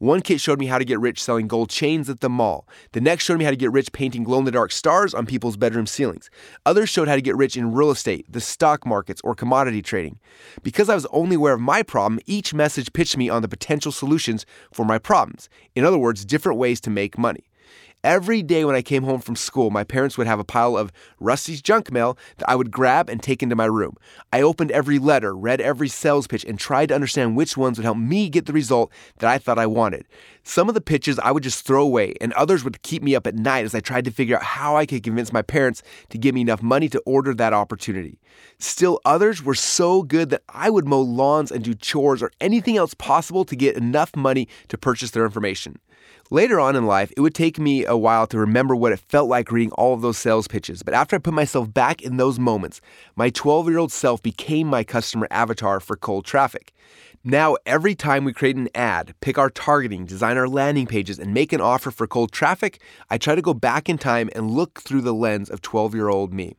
One 0.05 0.21
kit 0.21 0.39
showed 0.39 0.59
me 0.59 0.67
how 0.67 0.77
to 0.77 0.85
get 0.85 1.01
rich 1.01 1.23
selling 1.23 1.49
gold 1.49 1.71
chains 1.71 2.11
at 2.11 2.21
the 2.21 2.29
mall. 2.29 2.69
The 2.93 3.01
next 3.01 3.25
showed 3.25 3.39
me 3.39 3.47
how 3.47 3.51
to 3.51 3.57
get 3.57 3.73
rich 3.73 3.91
painting 3.91 4.23
glow 4.23 4.39
in 4.39 4.45
the 4.45 4.51
dark 4.51 4.71
stars 4.71 5.15
on 5.15 5.25
people's 5.25 5.57
bedroom 5.57 5.87
ceilings. 5.87 6.29
Others 6.67 6.91
showed 6.91 7.09
how 7.09 7.15
to 7.15 7.23
get 7.23 7.35
rich 7.37 7.57
in 7.57 7.73
real 7.73 7.91
estate, 7.91 8.27
the 8.31 8.43
stock 8.43 8.85
markets, 8.85 9.23
or 9.25 9.35
commodity 9.35 9.81
trading. 9.81 10.19
Because 10.63 10.91
I 10.91 10.95
was 10.95 11.07
only 11.07 11.37
aware 11.37 11.55
of 11.55 11.63
my 11.63 11.83
problem, 11.83 12.21
each 12.27 12.53
message 12.53 12.93
pitched 12.93 13.17
me 13.17 13.31
on 13.31 13.41
the 13.41 13.49
potential 13.49 13.91
solutions 13.91 14.45
for 14.71 14.85
my 14.85 14.99
problems. 14.99 15.49
In 15.75 15.87
other 15.87 15.97
words, 15.97 16.27
different 16.27 16.59
ways 16.59 16.83
to 16.83 16.91
make 16.91 17.17
money. 17.17 17.45
Every 18.05 18.43
day 18.43 18.67
when 18.67 18.77
I 18.77 18.83
came 18.83 19.05
home 19.05 19.23
from 19.23 19.35
school, 19.35 19.71
my 19.71 19.83
parents 19.83 20.19
would 20.19 20.27
have 20.27 20.39
a 20.39 20.45
pile 20.45 20.77
of 20.77 20.93
Rusty's 21.21 21.63
junk 21.63 21.91
mail 21.91 22.19
that 22.37 22.51
I 22.51 22.55
would 22.55 22.71
grab 22.71 23.09
and 23.09 23.23
take 23.23 23.43
into 23.43 23.57
my 23.57 23.65
room. 23.65 23.97
I 24.31 24.43
opened 24.43 24.71
every 24.73 24.99
letter, 24.99 25.35
read 25.35 25.59
every 25.63 25.89
sales 25.89 26.27
pitch, 26.27 26.45
and 26.45 26.59
tried 26.59 26.91
to 26.91 26.95
understand 26.95 27.35
which 27.35 27.57
ones 27.57 27.79
would 27.79 27.87
help 27.87 27.97
me 27.97 28.29
get 28.29 28.45
the 28.45 28.53
result 28.53 28.93
that 29.21 29.31
I 29.31 29.39
thought 29.39 29.59
I 29.59 29.65
wanted. 29.67 30.05
Some 30.43 30.69
of 30.69 30.75
the 30.75 30.83
pitches 30.83 31.19
I 31.19 31.31
would 31.31 31.43
just 31.43 31.65
throw 31.65 31.83
away, 31.83 32.13
and 32.21 32.35
others 32.35 32.63
would 32.63 32.83
keep 32.83 33.03
me 33.03 33.17
up 33.17 33.27
at 33.27 33.37
night 33.37 33.65
as 33.65 33.75
I 33.75 33.81
tried 33.81 34.05
to 34.05 34.11
figure 34.11 34.37
out 34.37 34.43
how 34.43 34.77
I 34.77 34.85
could 34.85 35.03
convince 35.03 35.33
my 35.33 35.41
parents 35.41 35.83
to 36.11 36.19
give 36.19 36.35
me 36.35 36.43
enough 36.43 36.63
money 36.63 36.91
to 36.91 37.03
order 37.07 37.33
that 37.33 37.55
opportunity. 37.55 38.21
Still, 38.59 39.01
others 39.07 39.43
were 39.43 39.55
so 39.55 40.03
good 40.03 40.29
that 40.29 40.43
I 40.51 40.69
would 40.69 40.87
mow 40.87 41.01
lawns 41.01 41.51
and 41.51 41.65
do 41.65 41.73
chores 41.73 42.23
or 42.23 42.31
anything 42.39 42.77
else 42.77 42.93
possible 42.93 43.47
to 43.47 43.57
get 43.57 43.79
enough 43.79 44.15
money 44.15 44.47
to 44.69 44.77
purchase 44.77 45.13
their 45.13 45.25
information. 45.25 45.79
Later 46.31 46.59
on 46.59 46.75
in 46.75 46.87
life, 46.87 47.13
it 47.17 47.21
would 47.21 47.35
take 47.35 47.59
me 47.59 47.85
a 47.85 47.97
while 47.97 48.27
to 48.29 48.39
remember 48.39 48.75
what 48.75 48.93
it 48.93 48.99
felt 48.99 49.29
like 49.29 49.53
reading 49.53 49.73
all 49.73 49.95
of 49.95 50.01
those 50.01 50.19
sales 50.19 50.49
pitches. 50.49 50.83
But 50.83 50.95
after 50.95 51.17
I 51.17 51.19
put 51.19 51.35
myself 51.35 51.73
back 51.73 52.03
in 52.03 52.17
those 52.17 52.39
moments, 52.39 52.81
my 53.15 53.31
12 53.31 53.69
year 53.69 53.79
old 53.79 53.93
self 53.93 54.23
became 54.23 54.67
my 54.67 54.85
customer 54.85 55.29
avatar 55.31 55.81
for 55.81 55.97
cold 55.97 56.25
traffic. 56.25 56.73
Now, 57.23 57.57
every 57.65 57.95
time 57.95 58.25
we 58.25 58.33
create 58.35 58.57
an 58.57 58.69
ad, 58.75 59.15
pick 59.21 59.39
our 59.39 59.49
targeting, 59.49 60.05
design 60.05 60.37
our 60.37 60.49
landing 60.49 60.87
pages, 60.87 61.19
and 61.19 61.33
make 61.33 61.53
an 61.53 61.61
offer 61.61 61.91
for 61.91 62.07
cold 62.07 62.33
traffic, 62.33 62.83
I 63.09 63.17
try 63.17 63.35
to 63.35 63.41
go 63.41 63.55
back 63.55 63.89
in 63.89 63.97
time 63.97 64.29
and 64.35 64.51
look 64.51 64.83
through 64.83 65.01
the 65.01 65.15
lens 65.15 65.49
of 65.49 65.63
12 65.63 65.95
year 65.95 66.09
old 66.09 66.35
me. 66.35 66.57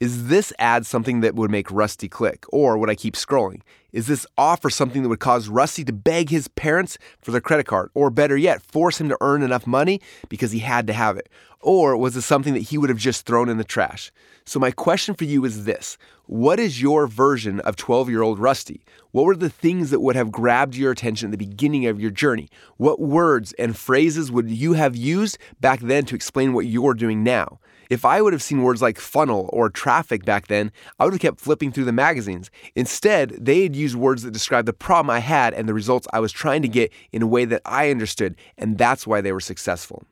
Is 0.00 0.26
this 0.26 0.52
ad 0.58 0.84
something 0.84 1.20
that 1.20 1.34
would 1.36 1.50
make 1.50 1.70
Rusty 1.70 2.08
click, 2.08 2.44
or 2.48 2.76
would 2.76 2.90
I 2.90 2.94
keep 2.94 3.14
scrolling? 3.14 3.62
Is 3.92 4.06
this 4.06 4.26
offer 4.38 4.70
something 4.70 5.02
that 5.02 5.10
would 5.10 5.20
cause 5.20 5.48
Rusty 5.48 5.84
to 5.84 5.92
beg 5.92 6.30
his 6.30 6.48
parents 6.48 6.96
for 7.20 7.30
their 7.30 7.42
credit 7.42 7.66
card, 7.66 7.90
or 7.92 8.08
better 8.08 8.36
yet, 8.36 8.62
force 8.62 8.98
him 8.98 9.10
to 9.10 9.18
earn 9.20 9.42
enough 9.42 9.66
money 9.66 10.00
because 10.30 10.52
he 10.52 10.60
had 10.60 10.86
to 10.86 10.94
have 10.94 11.18
it? 11.18 11.28
Or 11.60 11.96
was 11.96 12.16
it 12.16 12.22
something 12.22 12.54
that 12.54 12.60
he 12.60 12.78
would 12.78 12.88
have 12.88 12.98
just 12.98 13.26
thrown 13.26 13.50
in 13.50 13.58
the 13.58 13.64
trash? 13.64 14.10
So, 14.44 14.58
my 14.58 14.70
question 14.70 15.14
for 15.14 15.24
you 15.24 15.44
is 15.44 15.64
this 15.64 15.98
What 16.24 16.58
is 16.58 16.80
your 16.80 17.06
version 17.06 17.60
of 17.60 17.76
12 17.76 18.08
year 18.08 18.22
old 18.22 18.38
Rusty? 18.38 18.82
What 19.10 19.26
were 19.26 19.36
the 19.36 19.50
things 19.50 19.90
that 19.90 20.00
would 20.00 20.16
have 20.16 20.32
grabbed 20.32 20.74
your 20.74 20.90
attention 20.90 21.28
at 21.28 21.30
the 21.32 21.46
beginning 21.46 21.86
of 21.86 22.00
your 22.00 22.10
journey? 22.10 22.48
What 22.78 22.98
words 22.98 23.52
and 23.58 23.76
phrases 23.76 24.32
would 24.32 24.50
you 24.50 24.72
have 24.72 24.96
used 24.96 25.36
back 25.60 25.80
then 25.80 26.06
to 26.06 26.14
explain 26.14 26.54
what 26.54 26.66
you're 26.66 26.94
doing 26.94 27.22
now? 27.22 27.60
If 27.92 28.06
I 28.06 28.22
would 28.22 28.32
have 28.32 28.42
seen 28.42 28.62
words 28.62 28.80
like 28.80 28.98
funnel 28.98 29.50
or 29.52 29.68
traffic 29.68 30.24
back 30.24 30.46
then, 30.46 30.72
I 30.98 31.04
would 31.04 31.12
have 31.12 31.20
kept 31.20 31.40
flipping 31.40 31.70
through 31.72 31.84
the 31.84 31.92
magazines. 31.92 32.50
Instead, 32.74 33.36
they 33.38 33.64
had 33.64 33.76
used 33.82 33.96
words 33.96 34.22
that 34.22 34.30
describe 34.30 34.66
the 34.66 34.72
problem 34.72 35.10
I 35.10 35.18
had 35.18 35.52
and 35.54 35.68
the 35.68 35.74
results 35.74 36.08
I 36.12 36.20
was 36.20 36.32
trying 36.32 36.62
to 36.62 36.68
get 36.68 36.92
in 37.12 37.22
a 37.22 37.26
way 37.26 37.44
that 37.44 37.62
I 37.64 37.90
understood, 37.90 38.36
and 38.56 38.78
that's 38.78 39.06
why 39.06 39.20
they 39.20 39.32
were 39.32 39.40
successful. 39.40 40.04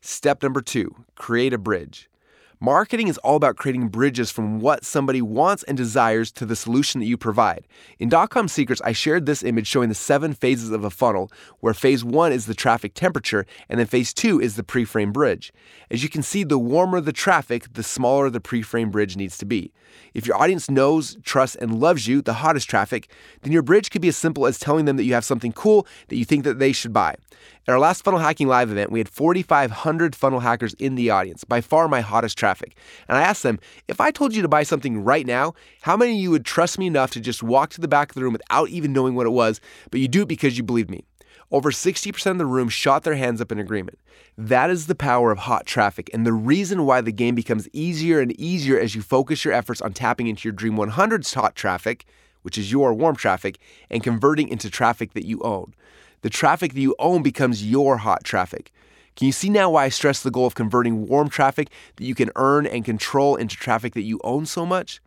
Step 0.00 0.42
number 0.42 0.60
two 0.60 0.94
create 1.14 1.52
a 1.52 1.58
bridge. 1.58 2.10
Marketing 2.64 3.08
is 3.08 3.18
all 3.18 3.36
about 3.36 3.58
creating 3.58 3.88
bridges 3.88 4.30
from 4.30 4.58
what 4.58 4.86
somebody 4.86 5.20
wants 5.20 5.64
and 5.64 5.76
desires 5.76 6.32
to 6.32 6.46
the 6.46 6.56
solution 6.56 6.98
that 6.98 7.06
you 7.06 7.18
provide. 7.18 7.68
In 7.98 8.08
Dotcom 8.08 8.48
Secrets, 8.48 8.80
I 8.82 8.92
shared 8.92 9.26
this 9.26 9.42
image 9.42 9.66
showing 9.66 9.90
the 9.90 9.94
seven 9.94 10.32
phases 10.32 10.70
of 10.70 10.82
a 10.82 10.88
funnel, 10.88 11.30
where 11.60 11.74
phase 11.74 12.02
one 12.02 12.32
is 12.32 12.46
the 12.46 12.54
traffic 12.54 12.94
temperature, 12.94 13.44
and 13.68 13.78
then 13.78 13.86
phase 13.86 14.14
two 14.14 14.40
is 14.40 14.56
the 14.56 14.64
pre-frame 14.64 15.12
bridge. 15.12 15.52
As 15.90 16.02
you 16.02 16.08
can 16.08 16.22
see, 16.22 16.42
the 16.42 16.58
warmer 16.58 17.02
the 17.02 17.12
traffic, 17.12 17.70
the 17.74 17.82
smaller 17.82 18.30
the 18.30 18.40
pre-frame 18.40 18.90
bridge 18.90 19.14
needs 19.14 19.36
to 19.36 19.44
be. 19.44 19.70
If 20.14 20.26
your 20.26 20.40
audience 20.40 20.70
knows, 20.70 21.18
trusts, 21.22 21.56
and 21.56 21.78
loves 21.78 22.08
you, 22.08 22.22
the 22.22 22.32
hottest 22.32 22.70
traffic, 22.70 23.10
then 23.42 23.52
your 23.52 23.60
bridge 23.60 23.90
could 23.90 24.00
be 24.00 24.08
as 24.08 24.16
simple 24.16 24.46
as 24.46 24.58
telling 24.58 24.86
them 24.86 24.96
that 24.96 25.04
you 25.04 25.12
have 25.12 25.26
something 25.26 25.52
cool 25.52 25.86
that 26.08 26.16
you 26.16 26.24
think 26.24 26.44
that 26.44 26.58
they 26.58 26.72
should 26.72 26.94
buy. 26.94 27.16
At 27.66 27.72
our 27.72 27.78
last 27.78 28.04
Funnel 28.04 28.20
Hacking 28.20 28.46
Live 28.46 28.70
event, 28.70 28.92
we 28.92 29.00
had 29.00 29.08
4,500 29.08 30.14
funnel 30.14 30.40
hackers 30.40 30.74
in 30.74 30.96
the 30.96 31.08
audience, 31.08 31.44
by 31.44 31.62
far 31.62 31.88
my 31.88 32.02
hottest 32.02 32.36
traffic. 32.36 32.76
And 33.08 33.16
I 33.16 33.22
asked 33.22 33.42
them, 33.42 33.58
if 33.88 34.02
I 34.02 34.10
told 34.10 34.34
you 34.34 34.42
to 34.42 34.48
buy 34.48 34.64
something 34.64 35.02
right 35.02 35.26
now, 35.26 35.54
how 35.80 35.96
many 35.96 36.12
of 36.12 36.18
you 36.18 36.30
would 36.30 36.44
trust 36.44 36.78
me 36.78 36.86
enough 36.86 37.12
to 37.12 37.20
just 37.20 37.42
walk 37.42 37.70
to 37.70 37.80
the 37.80 37.88
back 37.88 38.10
of 38.10 38.16
the 38.16 38.22
room 38.22 38.34
without 38.34 38.68
even 38.68 38.92
knowing 38.92 39.14
what 39.14 39.24
it 39.24 39.30
was, 39.30 39.62
but 39.90 39.98
you 39.98 40.08
do 40.08 40.22
it 40.22 40.28
because 40.28 40.58
you 40.58 40.62
believe 40.62 40.90
me? 40.90 41.06
Over 41.50 41.70
60% 41.70 42.30
of 42.30 42.36
the 42.36 42.44
room 42.44 42.68
shot 42.68 43.02
their 43.02 43.14
hands 43.14 43.40
up 43.40 43.50
in 43.50 43.58
agreement. 43.58 43.98
That 44.36 44.68
is 44.68 44.86
the 44.86 44.94
power 44.94 45.30
of 45.30 45.38
hot 45.38 45.64
traffic 45.64 46.10
and 46.12 46.26
the 46.26 46.34
reason 46.34 46.84
why 46.84 47.00
the 47.00 47.12
game 47.12 47.34
becomes 47.34 47.66
easier 47.72 48.20
and 48.20 48.38
easier 48.38 48.78
as 48.78 48.94
you 48.94 49.00
focus 49.00 49.42
your 49.42 49.54
efforts 49.54 49.80
on 49.80 49.94
tapping 49.94 50.26
into 50.26 50.46
your 50.46 50.52
Dream 50.52 50.76
100's 50.76 51.32
hot 51.32 51.54
traffic, 51.54 52.04
which 52.42 52.58
is 52.58 52.70
your 52.70 52.92
warm 52.92 53.16
traffic, 53.16 53.58
and 53.88 54.02
converting 54.02 54.48
into 54.48 54.68
traffic 54.68 55.14
that 55.14 55.24
you 55.24 55.40
own 55.40 55.72
the 56.24 56.30
traffic 56.30 56.72
that 56.72 56.80
you 56.80 56.94
own 56.98 57.22
becomes 57.22 57.70
your 57.70 57.98
hot 57.98 58.24
traffic. 58.24 58.72
Can 59.14 59.26
you 59.26 59.32
see 59.32 59.50
now 59.50 59.68
why 59.68 59.84
I 59.84 59.88
stress 59.90 60.22
the 60.22 60.30
goal 60.30 60.46
of 60.46 60.54
converting 60.54 61.06
warm 61.06 61.28
traffic 61.28 61.68
that 61.96 62.04
you 62.04 62.14
can 62.14 62.30
earn 62.34 62.66
and 62.66 62.82
control 62.82 63.36
into 63.36 63.56
traffic 63.56 63.92
that 63.92 64.04
you 64.04 64.18
own 64.24 64.46
so 64.46 64.64
much? 64.64 65.02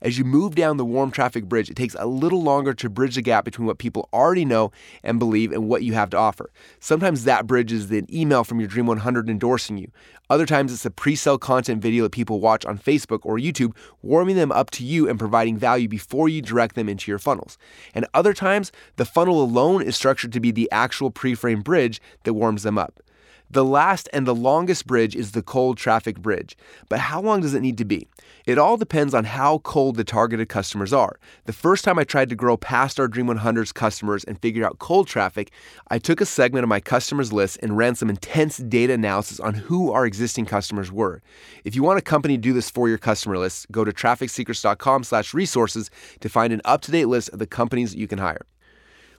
As 0.00 0.16
you 0.16 0.24
move 0.24 0.54
down 0.54 0.76
the 0.76 0.84
warm 0.84 1.10
traffic 1.10 1.46
bridge, 1.46 1.68
it 1.68 1.76
takes 1.76 1.96
a 1.98 2.06
little 2.06 2.42
longer 2.42 2.72
to 2.74 2.88
bridge 2.88 3.16
the 3.16 3.22
gap 3.22 3.44
between 3.44 3.66
what 3.66 3.78
people 3.78 4.08
already 4.12 4.44
know 4.44 4.70
and 5.02 5.18
believe 5.18 5.50
and 5.50 5.68
what 5.68 5.82
you 5.82 5.94
have 5.94 6.10
to 6.10 6.16
offer. 6.16 6.50
Sometimes 6.78 7.24
that 7.24 7.46
bridge 7.46 7.72
is 7.72 7.90
an 7.90 8.06
email 8.14 8.44
from 8.44 8.60
your 8.60 8.68
Dream 8.68 8.86
100 8.86 9.28
endorsing 9.28 9.76
you. 9.76 9.90
Other 10.30 10.46
times 10.46 10.72
it's 10.72 10.84
a 10.84 10.90
pre 10.90 11.16
sale 11.16 11.38
content 11.38 11.82
video 11.82 12.04
that 12.04 12.12
people 12.12 12.38
watch 12.38 12.64
on 12.64 12.78
Facebook 12.78 13.20
or 13.22 13.38
YouTube, 13.38 13.74
warming 14.02 14.36
them 14.36 14.52
up 14.52 14.70
to 14.70 14.84
you 14.84 15.08
and 15.08 15.18
providing 15.18 15.56
value 15.56 15.88
before 15.88 16.28
you 16.28 16.42
direct 16.42 16.74
them 16.74 16.88
into 16.88 17.10
your 17.10 17.18
funnels. 17.18 17.58
And 17.94 18.06
other 18.14 18.34
times, 18.34 18.70
the 18.96 19.04
funnel 19.04 19.42
alone 19.42 19.82
is 19.82 19.96
structured 19.96 20.32
to 20.32 20.40
be 20.40 20.50
the 20.50 20.70
actual 20.70 21.10
pre 21.10 21.34
frame 21.34 21.62
bridge 21.62 22.00
that 22.24 22.34
warms 22.34 22.62
them 22.62 22.78
up. 22.78 23.00
The 23.50 23.64
last 23.64 24.10
and 24.12 24.26
the 24.26 24.34
longest 24.34 24.86
bridge 24.86 25.16
is 25.16 25.32
the 25.32 25.40
cold 25.42 25.78
traffic 25.78 26.18
bridge. 26.20 26.54
But 26.90 26.98
how 27.00 27.22
long 27.22 27.40
does 27.40 27.54
it 27.54 27.62
need 27.62 27.78
to 27.78 27.84
be? 27.86 28.06
It 28.44 28.58
all 28.58 28.76
depends 28.76 29.14
on 29.14 29.24
how 29.24 29.58
cold 29.58 29.96
the 29.96 30.04
targeted 30.04 30.50
customers 30.50 30.92
are. 30.92 31.18
The 31.46 31.54
first 31.54 31.82
time 31.82 31.98
I 31.98 32.04
tried 32.04 32.28
to 32.28 32.36
grow 32.36 32.58
past 32.58 33.00
our 33.00 33.08
Dream 33.08 33.26
100's 33.26 33.72
customers 33.72 34.22
and 34.24 34.38
figure 34.40 34.66
out 34.66 34.78
cold 34.78 35.06
traffic, 35.06 35.50
I 35.88 35.98
took 35.98 36.20
a 36.20 36.26
segment 36.26 36.62
of 36.62 36.68
my 36.68 36.80
customers 36.80 37.32
list 37.32 37.58
and 37.62 37.76
ran 37.76 37.94
some 37.94 38.10
intense 38.10 38.58
data 38.58 38.92
analysis 38.92 39.40
on 39.40 39.54
who 39.54 39.92
our 39.92 40.04
existing 40.04 40.44
customers 40.44 40.92
were. 40.92 41.22
If 41.64 41.74
you 41.74 41.82
want 41.82 41.98
a 41.98 42.02
company 42.02 42.36
to 42.36 42.40
do 42.42 42.52
this 42.52 42.70
for 42.70 42.86
your 42.88 42.98
customer 42.98 43.38
list, 43.38 43.70
go 43.72 43.82
to 43.82 43.92
trafficsecrets.com/resources 43.92 45.90
to 46.20 46.28
find 46.28 46.52
an 46.52 46.60
up-to-date 46.66 47.06
list 47.06 47.30
of 47.30 47.38
the 47.38 47.46
companies 47.46 47.92
that 47.92 47.98
you 47.98 48.08
can 48.08 48.18
hire. 48.18 48.44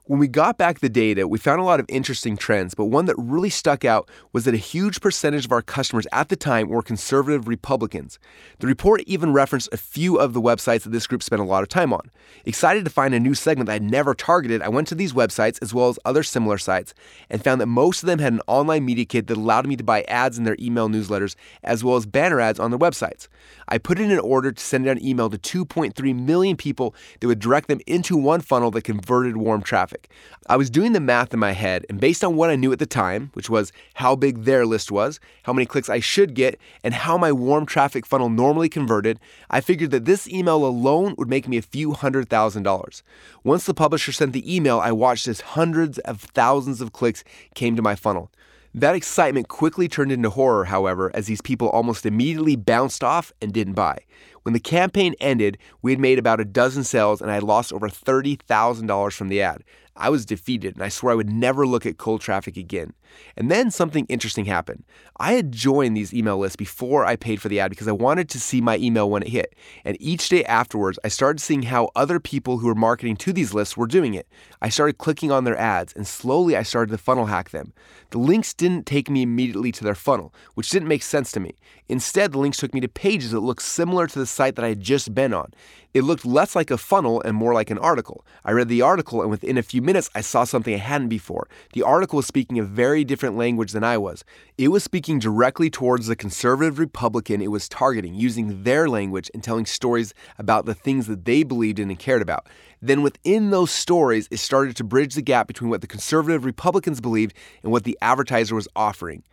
When 0.10 0.18
we 0.18 0.28
got 0.28 0.58
back 0.58 0.80
the 0.80 0.90
data, 0.90 1.28
we 1.28 1.38
found 1.38 1.62
a 1.62 1.64
lot 1.64 1.80
of 1.80 1.86
interesting 1.88 2.36
trends, 2.36 2.74
but 2.74 2.86
one 2.86 3.06
that 3.06 3.16
really 3.20 3.52
stuck 3.52 3.86
out 3.86 4.10
was 4.34 4.46
that 4.46 4.56
a 4.56 4.58
huge 4.58 5.02
percentage 5.02 5.46
of 5.46 5.52
our 5.52 5.62
customers 5.62 6.08
at 6.12 6.30
the 6.30 6.36
time 6.36 6.68
were 6.68 6.82
conservative 6.82 7.48
Republicans. 7.48 8.18
The 8.58 8.66
report 8.66 9.04
even 9.06 9.34
referenced 9.34 9.70
a 9.72 9.78
few 9.78 10.18
of 10.18 10.34
the 10.34 10.42
websites 10.42 10.82
that 10.82 10.90
this 10.90 11.06
group 11.06 11.22
spent 11.22 11.44
a 11.44 11.46
lot 11.46 11.62
of 11.62 11.70
time 11.70 11.94
on. 11.94 12.10
Excited 12.44 12.86
to 12.86 12.90
find 12.90 13.14
a 13.14 13.20
new 13.20 13.36
segment 13.36 13.68
that 13.68 13.74
I'd 13.74 13.84
never 13.84 14.16
targeted, 14.16 14.64
I 14.64 14.70
went 14.70 14.88
to 14.88 14.96
these 14.96 15.14
websites 15.14 15.60
as 15.62 15.76
well 15.76 15.90
as 15.90 16.00
other 16.06 16.24
similar 16.24 16.58
sites 16.58 16.96
and 17.30 17.44
found 17.44 17.62
that 17.62 17.68
most 17.68 18.02
of 18.02 18.08
them 18.08 18.18
had 18.18 18.34
an 18.34 18.42
online 18.48 18.86
media 18.86 19.06
kit 19.06 19.28
that 19.28 19.38
allowed 19.38 19.68
me 19.68 19.76
to 19.76 19.84
buy 19.84 20.02
ads 20.08 20.40
in 20.40 20.44
their 20.44 20.58
email 20.60 20.90
newsletters 20.90 21.36
as 21.64 21.84
well 21.84 21.98
as 21.98 22.08
banner 22.08 22.40
ads 22.40 22.60
on 22.60 22.72
their 22.72 22.80
websites. 22.80 23.28
I 23.68 23.78
put 23.78 24.00
in 24.00 24.10
an 24.10 24.18
order 24.18 24.52
to 24.52 24.64
send 24.64 24.88
out 24.88 24.98
an 24.98 25.06
email 25.06 25.30
to 25.30 25.38
2.3 25.38 26.20
million 26.20 26.58
people 26.58 26.96
that 27.20 27.28
would 27.28 27.38
direct 27.38 27.68
them 27.68 27.82
into 27.86 28.18
one 28.18 28.42
funnel 28.42 28.72
that 28.72 28.82
converted 28.82 29.38
warm 29.38 29.62
traffic 29.62 29.99
I 30.48 30.58
was 30.58 30.70
doing 30.70 30.94
the 30.94 31.00
math 31.00 31.34
in 31.34 31.40
my 31.40 31.52
head, 31.52 31.86
and 31.90 32.00
based 32.00 32.24
on 32.24 32.36
what 32.36 32.50
I 32.50 32.56
knew 32.56 32.72
at 32.72 32.80
the 32.80 32.86
time, 32.86 33.30
which 33.34 33.50
was 33.50 33.72
how 33.96 34.16
big 34.16 34.44
their 34.44 34.66
list 34.66 34.92
was, 34.92 35.20
how 35.44 35.54
many 35.54 35.66
clicks 35.66 35.90
I 35.90 36.00
should 36.00 36.34
get, 36.34 36.60
and 36.84 36.94
how 36.94 37.18
my 37.18 37.32
warm 37.32 37.66
traffic 37.66 38.06
funnel 38.06 38.30
normally 38.30 38.70
converted, 38.70 39.20
I 39.50 39.62
figured 39.62 39.92
that 39.92 40.06
this 40.06 40.28
email 40.28 40.66
alone 40.66 41.16
would 41.18 41.30
make 41.30 41.48
me 41.48 41.58
a 41.58 41.62
few 41.62 41.94
hundred 41.94 42.30
thousand 42.30 42.64
dollars. 42.64 43.04
Once 43.44 43.66
the 43.66 43.74
publisher 43.74 44.12
sent 44.12 44.34
the 44.34 44.56
email, 44.56 44.80
I 44.80 44.92
watched 44.92 45.28
as 45.28 45.42
hundreds 45.42 46.00
of 46.00 46.22
thousands 46.22 46.82
of 46.82 46.94
clicks 46.94 47.24
came 47.54 47.76
to 47.76 47.82
my 47.82 47.96
funnel. 47.96 48.32
That 48.74 48.94
excitement 48.94 49.48
quickly 49.48 49.88
turned 49.88 50.12
into 50.12 50.30
horror, 50.30 50.66
however, 50.66 51.10
as 51.16 51.26
these 51.26 51.42
people 51.42 51.70
almost 51.70 52.06
immediately 52.06 52.56
bounced 52.56 53.04
off 53.04 53.34
and 53.42 53.52
didn't 53.52 53.74
buy. 53.74 53.98
When 54.44 54.54
the 54.54 54.60
campaign 54.60 55.16
ended, 55.20 55.58
we 55.82 55.92
had 55.92 56.00
made 56.00 56.20
about 56.20 56.40
a 56.40 56.46
dozen 56.46 56.84
sales 56.84 57.22
and 57.22 57.32
I 57.32 57.40
lost 57.40 57.74
over 57.74 57.90
$30,000 57.90 59.14
from 59.14 59.28
the 59.28 59.42
ad. 59.42 59.64
I 60.00 60.10
was 60.10 60.26
defeated 60.26 60.76
and 60.76 60.84
I 60.84 60.90
swore 60.90 61.12
I 61.12 61.16
would 61.16 61.30
never 61.30 61.68
look 61.68 61.86
at 61.86 61.98
cold 61.98 62.22
traffic 62.22 62.58
again. 62.58 62.94
And 63.36 63.52
then 63.52 63.70
something 63.70 64.06
interesting 64.08 64.46
happened. 64.46 64.86
I 65.20 65.34
had 65.34 65.52
joined 65.52 65.98
these 65.98 66.14
email 66.14 66.38
lists 66.38 66.56
before 66.56 67.06
I 67.06 67.16
paid 67.16 67.42
for 67.42 67.50
the 67.50 67.60
ad 67.60 67.70
because 67.70 67.88
I 67.88 67.92
wanted 67.92 68.30
to 68.30 68.40
see 68.40 68.62
my 68.62 68.78
email 68.78 69.10
when 69.10 69.24
it 69.24 69.30
hit. 69.30 69.56
And 69.84 69.98
each 70.00 70.30
day 70.30 70.46
afterwards, 70.46 70.98
I 71.04 71.10
started 71.10 71.42
seeing 71.42 71.64
how 71.64 71.90
other 71.96 72.20
people 72.20 72.60
who 72.60 72.68
were 72.68 72.76
marketing 72.76 73.18
to 73.18 73.34
these 73.34 73.54
lists 73.54 73.76
were 73.76 73.88
doing 73.88 74.14
it. 74.14 74.28
I 74.62 74.70
started 74.70 74.98
clicking 74.98 75.32
on 75.32 75.44
their 75.44 75.58
ads 75.58 75.94
and 75.94 76.08
slowly 76.08 76.56
I 76.56 76.64
started 76.64 76.92
to 76.92 76.98
funnel 76.98 77.26
hack 77.26 77.50
them. 77.50 77.74
The 78.12 78.20
links 78.20 78.54
didn't 78.54 78.86
take 78.86 79.10
me 79.10 79.22
immediately 79.22 79.72
to 79.74 79.84
their 79.84 79.96
funnel, 79.96 80.34
which 80.56 80.70
didn't 80.70 80.88
make 80.88 81.04
sense 81.04 81.32
to 81.34 81.40
me. 81.40 81.56
Instead, 81.90 82.32
the 82.32 82.40
links 82.40 82.58
took 82.58 82.74
me 82.74 82.80
to 82.80 82.88
pages 82.88 83.32
that 83.32 83.40
looked 83.40 83.64
similar 83.64 84.08
to 84.08 84.20
the 84.20 84.26
site 84.26 84.56
that 84.56 84.66
I 84.66 84.70
had 84.70 84.82
just 84.82 85.14
been 85.14 85.34
on. 85.34 85.52
It 85.92 86.04
looked 86.04 86.24
less 86.24 86.56
like 86.56 86.70
a 86.70 86.78
funnel 86.78 87.20
and 87.22 87.36
more 87.36 87.56
like 87.56 87.72
an 87.72 87.80
article. 87.80 88.24
I 88.46 88.52
read 88.52 88.68
the 88.68 88.84
article, 88.84 89.22
and 89.22 89.32
within 89.32 89.58
a 89.58 89.64
few 89.64 89.82
minutes, 89.82 90.08
I 90.14 90.22
saw 90.22 90.44
something 90.44 90.72
I 90.72 90.78
hadn't 90.78 91.08
before. 91.10 91.48
The 91.74 91.82
article 91.82 92.18
was 92.18 92.28
speaking 92.28 92.60
a 92.60 92.64
very 92.64 93.04
different 93.04 93.38
language 93.38 93.72
than 93.72 93.84
I 93.84 93.98
was. 93.98 94.24
It 94.56 94.68
was 94.68 94.84
speaking 94.84 95.18
directly 95.18 95.72
towards 95.72 96.06
the 96.06 96.16
conservative 96.16 96.78
Republican 96.78 97.42
it 97.42 97.50
was 97.50 97.68
targeting, 97.68 98.14
using 98.14 98.64
their 98.64 98.88
language 98.88 99.32
and 99.34 99.44
telling 99.44 99.66
stories 99.66 100.14
about 100.38 100.68
the 100.68 100.76
things 100.76 101.08
that 101.08 101.26
they 101.26 101.42
believed 101.42 101.80
in 101.80 101.90
and 101.90 101.98
cared 101.98 102.22
about. 102.22 102.48
Then, 102.80 103.02
within 103.02 103.50
those 103.50 103.72
stories, 103.72 104.28
it 104.30 104.38
started 104.38 104.76
to 104.76 104.84
bridge 104.84 105.16
the 105.16 105.24
gap 105.24 105.48
between 105.48 105.72
what 105.72 105.82
the 105.82 105.88
conservative 105.88 106.46
Republicans 106.46 107.02
believed 107.02 107.36
and 107.64 107.72
what 107.72 107.84
the 107.84 107.98
advertiser 108.00 108.54
was 108.54 108.68
offering. 108.76 109.24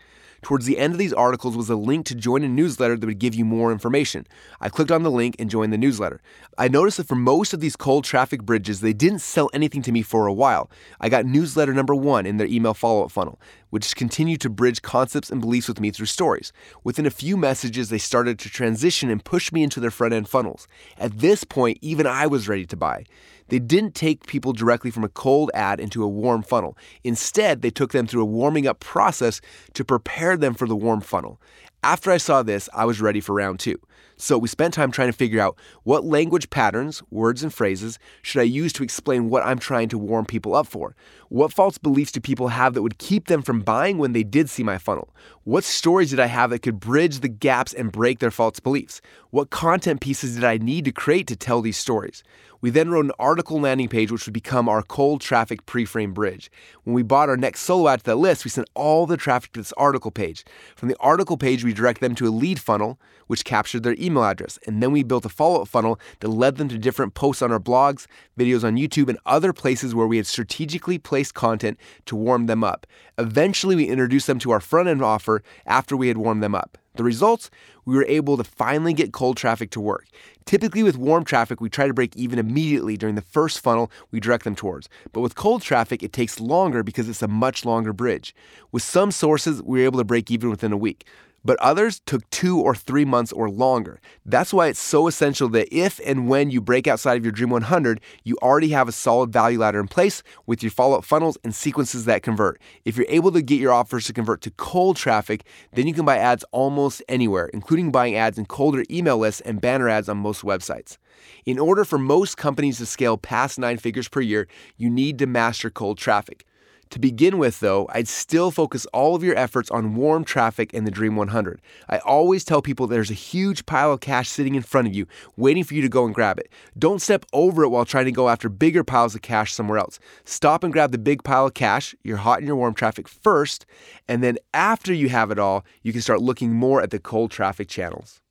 Towards 0.43 0.67
the 0.67 0.79
end 0.79 0.93
of 0.93 0.99
these 0.99 1.13
articles 1.13 1.57
was 1.57 1.71
a 1.71 1.77
link 1.77 2.07
to 2.07 2.15
join 2.15 2.43
a 2.43 2.49
newsletter 2.49 2.97
that 2.97 3.07
would 3.07 3.19
give 3.19 3.35
you 3.35 3.45
more 3.45 3.73
information. 3.73 4.27
I 4.61 4.69
clicked 4.69 4.91
on 4.91 5.03
the 5.03 5.11
link 5.11 5.37
and 5.39 5.51
joined 5.51 5.73
the 5.73 5.79
newsletter. 5.79 6.21
I 6.59 6.69
noticed 6.69 6.99
that 6.99 7.09
for 7.09 7.15
most 7.15 7.53
of 7.53 7.61
these 7.61 7.77
cold 7.77 8.05
traffic 8.05 8.43
bridges, 8.43 8.81
they 8.81 8.93
didn't 8.93 9.21
sell 9.21 9.51
anything 9.53 9.83
to 9.83 9.93
me 9.93 10.03
for 10.03 10.27
a 10.27 10.33
while. 10.33 10.71
I 11.01 11.09
got 11.09 11.27
newsletter 11.27 11.75
number 11.75 11.95
one 11.95 12.27
in 12.27 12.37
their 12.37 12.47
email 12.47 12.75
follow 12.75 13.05
up 13.05 13.11
funnel, 13.11 13.41
which 13.71 13.97
continued 13.97 14.41
to 14.43 14.51
bridge 14.51 14.83
concepts 14.83 15.31
and 15.31 15.41
beliefs 15.41 15.69
with 15.69 15.81
me 15.81 15.91
through 15.91 16.07
stories. 16.07 16.53
Within 16.85 17.07
a 17.07 17.11
few 17.11 17.37
messages, 17.37 17.89
they 17.89 17.99
started 17.99 18.39
to 18.39 18.51
transition 18.51 19.11
and 19.11 19.25
push 19.25 19.53
me 19.53 19.63
into 19.63 19.81
their 19.81 19.91
front 19.91 20.15
end 20.15 20.29
funnels. 20.29 20.69
At 20.99 21.19
this 21.19 21.45
point, 21.45 21.79
even 21.81 22.07
I 22.07 22.27
was 22.27 22.49
ready 22.49 22.67
to 22.67 22.77
buy. 22.77 23.05
They 23.49 23.59
didn't 23.59 23.95
take 23.95 24.27
people 24.27 24.53
directly 24.53 24.91
from 24.91 25.05
a 25.05 25.09
cold 25.09 25.51
ad 25.55 25.81
into 25.81 26.03
a 26.03 26.09
warm 26.09 26.43
funnel. 26.43 26.77
Instead, 27.05 27.63
they 27.63 27.71
took 27.71 27.93
them 27.93 28.07
through 28.07 28.23
a 28.23 28.27
warming 28.27 28.67
up 28.67 28.81
process 28.81 29.41
to 29.75 29.85
prepare 29.85 30.37
them 30.37 30.55
for 30.55 30.67
the 30.67 30.77
warm 30.77 31.01
funnel. 31.01 31.41
After 31.83 32.11
I 32.11 32.17
saw 32.17 32.43
this, 32.43 32.69
I 32.75 32.85
was 32.85 33.01
ready 33.01 33.21
for 33.21 33.35
round 33.35 33.61
two. 33.61 33.79
So 34.17 34.39
we 34.39 34.49
spent 34.49 34.75
time 34.75 34.91
trying 34.91 35.09
to 35.09 35.17
figure 35.17 35.41
out 35.41 35.59
what 35.83 36.05
language 36.05 36.49
patterns, 36.49 37.03
words, 37.11 37.43
and 37.43 37.53
phrases 37.53 37.99
should 38.23 38.41
I 38.41 38.45
use 38.45 38.73
to 38.75 38.83
explain 38.83 39.29
what 39.29 39.45
I'm 39.45 39.59
trying 39.59 39.89
to 39.91 39.99
warm 39.99 40.25
people 40.25 40.55
up 40.55 40.67
for? 40.67 40.97
What 41.29 41.53
false 41.53 41.77
beliefs 41.77 42.13
do 42.13 42.21
people 42.21 42.49
have 42.49 42.75
that 42.75 42.83
would 42.83 42.99
keep 42.99 43.27
them 43.27 43.43
from 43.43 43.61
buying 43.61 43.99
when 43.99 44.13
they 44.13 44.23
did 44.23 44.49
see 44.49 44.63
my 44.63 44.79
funnel? 44.79 45.13
What 45.43 45.65
stories 45.65 46.11
did 46.11 46.21
I 46.21 46.27
have 46.27 46.51
that 46.51 46.61
could 46.61 46.79
bridge 46.79 47.21
the 47.21 47.29
gaps 47.29 47.73
and 47.73 47.91
break 47.91 48.21
their 48.21 48.31
false 48.31 48.61
beliefs? 48.61 49.01
What 49.31 49.51
content 49.51 50.01
pieces 50.01 50.37
did 50.37 50.45
I 50.45 50.59
need 50.59 50.85
to 50.85 50.93
create 50.93 51.27
to 51.29 51.37
tell 51.37 51.63
these 51.63 51.77
stories? 51.77 52.23
We 52.61 52.71
then 52.71 52.91
wrote 52.91 53.05
an 53.05 53.13
article 53.19 53.61
landing 53.61 53.89
page 53.89 54.11
which 54.11 54.27
would 54.27 54.33
become 54.33 54.69
our 54.69 54.83
cold 54.83 55.21
traffic 55.21 55.67
pre-frame 55.67 56.13
bridge. 56.13 56.51
When 56.85 56.95
we 56.95 57.03
bought 57.03 57.29
our 57.29 57.37
next 57.37 57.61
solo 57.61 57.89
ad 57.89 58.01
to 58.01 58.05
that 58.07 58.17
list, 58.17 58.45
we 58.45 58.51
sent 58.51 58.71
all 58.75 59.07
the 59.07 59.17
traffic 59.17 59.53
to 59.53 59.61
this 59.61 59.73
article 59.75 60.11
page. 60.11 60.45
From 60.75 60.89
the 60.89 60.97
article 60.99 61.37
page, 61.37 61.65
we 61.65 61.73
direct 61.73 62.01
them 62.01 62.15
to 62.15 62.27
a 62.27 62.31
lead 62.31 62.59
funnel, 62.59 62.99
which 63.27 63.45
captured 63.45 63.83
their 63.83 63.97
email 63.99 64.25
address. 64.25 64.59
And 64.67 64.83
then 64.83 64.91
we 64.91 65.03
built 65.03 65.27
a 65.27 65.29
follow-up 65.29 65.69
funnel 65.69 66.01
that 66.21 66.29
led 66.29 66.57
them 66.57 66.69
to 66.69 66.79
different 66.79 67.15
posts 67.15 67.43
on 67.43 67.53
our 67.53 67.61
blogs, 67.61 68.07
videos 68.39 68.65
on 68.65 68.77
YouTube, 68.77 69.09
and 69.09 69.19
other 69.27 69.53
places 69.53 69.95
where 69.95 70.07
we 70.07 70.17
had 70.17 70.27
strategically 70.27 70.99
placed 70.99 71.16
content 71.25 71.79
to 72.07 72.17
warm 72.17 72.47
them 72.47 72.63
up. 72.63 72.87
Eventually, 73.19 73.77
we 73.77 73.87
introduced 73.87 74.27
them 74.27 74.39
to 74.41 74.51
our 74.51 74.61
front-end 74.61 75.03
offer 75.03 75.43
after 75.67 75.97
we 75.97 76.09
had 76.09 76.17
warmed 76.17 76.43
them 76.43 76.55
up. 76.55 76.79
The 76.97 77.05
results, 77.05 77.51
we 77.85 77.95
were 77.95 78.07
able 78.09 78.37
to 78.37 78.45
finally 78.45 78.95
get 78.95 79.13
cold 79.13 79.37
traffic 79.37 79.71
to 79.71 79.81
work. 79.81 80.07
Typically, 80.47 80.83
with 80.83 80.97
warm 80.97 81.25
traffic, 81.25 81.61
we 81.61 81.69
try 81.69 81.87
to 81.87 81.95
break 81.95 82.17
even 82.17 82.39
immediately 82.39 82.97
during 82.97 83.15
the 83.15 83.21
first 83.21 83.61
funnel 83.61 83.91
we 84.11 84.21
direct 84.21 84.45
them 84.45 84.55
towards. 84.55 84.89
But 85.13 85.21
with 85.21 85.35
cold 85.35 85.63
traffic, 85.63 86.03
it 86.03 86.13
takes 86.13 86.41
longer 86.41 86.83
because 86.83 87.09
it's 87.09 87.23
a 87.23 87.29
much 87.29 87.65
longer 87.65 87.93
bridge. 87.93 88.35
With 88.73 88.83
some 88.83 89.11
sources, 89.11 89.63
we 89.63 89.81
were 89.81 89.85
able 89.85 89.99
to 89.99 90.05
break 90.05 90.31
even 90.31 90.51
within 90.51 90.73
a 90.73 90.77
week 90.77 91.07
but 91.47 91.59
others 91.61 92.01
took 92.01 92.29
two 92.31 92.61
or 92.61 92.75
three 92.75 93.05
months 93.05 93.33
or 93.33 93.49
longer. 93.49 94.01
That's 94.25 94.53
why 94.53 94.67
it's 94.67 94.81
so 94.81 95.07
essential 95.07 95.49
that 95.51 95.75
if 95.75 96.01
and 96.05 96.29
when 96.29 96.51
you 96.51 96.61
break 96.61 96.89
outside 96.89 97.17
of 97.17 97.25
your 97.25 97.31
Dream 97.31 97.51
100, 97.51 98.01
you 98.25 98.37
already 98.43 98.71
have 98.71 98.89
a 98.89 98.93
solid 98.93 99.33
value 99.33 99.61
ladder 99.61 99.79
in 99.79 99.87
place 99.87 100.25
with 100.47 100.63
your 100.63 100.73
follow 100.73 100.99
up 100.99 101.05
funnels 101.05 101.39
and 101.45 101.55
sequences 101.55 102.05
that 102.05 102.25
convert. 102.25 102.61
If 102.85 102.97
you're 102.97 103.07
able 103.09 103.31
to 103.31 103.43
get 103.43 103.61
your 103.61 103.73
offers 103.73 104.07
to 104.07 104.13
convert 104.13 104.41
to 104.43 104.51
cold 104.51 104.97
traffic, 104.97 105.47
then 105.73 105.87
you 105.87 105.95
can 105.95 106.05
buy 106.05 106.19
ads 106.19 106.45
almost 106.51 107.01
anywhere, 107.09 107.47
including 107.47 107.93
buying 107.93 108.17
ads 108.17 108.39
in 108.39 108.47
colder 108.47 108.83
email 108.91 109.19
lists 109.19 109.41
and 109.43 109.61
banner 109.61 109.89
ads 109.89 110.09
on 110.09 110.19
most 110.19 110.43
websites. 110.43 110.99
In 111.45 111.61
order 111.61 111.85
for 111.85 111.97
most 111.97 112.37
companies 112.37 112.79
to 112.79 112.87
scale 112.87 113.17
past 113.17 113.57
nine 113.57 113.79
figures 113.79 114.09
per 114.09 114.21
year, 114.21 114.49
you 114.77 114.91
need 114.91 115.19
to 115.21 115.27
master 115.27 115.71
cold 115.71 115.97
traffic. 115.97 116.45
To 116.91 117.01
begin 117.01 117.39
with, 117.39 117.61
though, 117.61 117.89
I'd 117.93 118.07
still 118.07 118.51
focus 118.51 118.87
all 118.87 119.17
of 119.17 119.25
your 119.25 119.37
efforts 119.37 119.71
on 119.71 119.97
warm 119.97 120.25
traffic 120.25 120.73
and 120.73 120.87
the 120.87 120.91
Dream 120.91 121.17
100. 121.17 121.61
I 121.89 121.99
always 121.99 122.45
tell 122.45 122.63
people 122.63 122.87
there's 122.87 123.11
a 123.11 123.15
huge 123.15 123.67
pile 123.67 123.93
of 123.93 124.01
cash 124.01 124.29
sitting 124.29 124.55
in 124.55 124.63
front 124.63 124.87
of 124.87 124.95
you, 124.95 125.07
waiting 125.37 125.65
for 125.65 125.75
you 125.75 125.83
to 125.83 125.89
go 125.89 126.07
and 126.07 126.15
grab 126.15 126.39
it. 126.39 126.49
Don't 126.79 127.03
step 127.03 127.27
over 127.33 127.65
it 127.65 127.71
while 127.71 127.85
trying 127.85 128.05
to 128.05 128.13
go 128.13 128.29
after 128.29 128.49
bigger 128.49 128.85
piles 128.85 129.17
of 129.17 129.23
cash 129.23 129.53
somewhere 129.53 129.79
else. 129.79 129.99
Stop 130.25 130.63
and 130.63 130.73
grab 130.73 130.93
the 130.93 130.99
big 130.99 131.25
pile 131.25 131.47
of 131.47 131.55
cash, 131.55 131.95
your 132.05 132.19
hot 132.19 132.39
and 132.39 132.47
your 132.47 132.57
warm 132.57 132.75
traffic 132.75 133.09
first, 133.09 133.67
and 134.07 134.23
then 134.23 134.39
after 134.55 134.95
you 134.95 135.09
have 135.09 135.33
it 135.33 135.39
all, 135.41 135.65
you 135.83 135.93
can 135.93 136.03
start 136.03 136.23
looking 136.23 136.53
more 136.53 136.81
at 136.81 136.91
the 136.91 137.01
cold 137.01 137.33
traffic 137.33 137.69
channels. 137.69 138.23